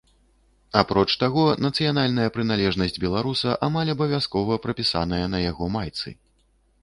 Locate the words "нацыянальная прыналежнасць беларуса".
1.65-3.51